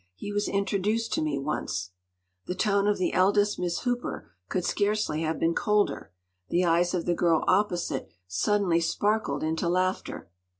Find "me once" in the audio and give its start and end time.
1.21-1.91